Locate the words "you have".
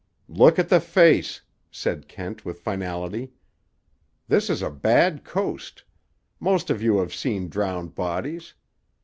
6.81-7.13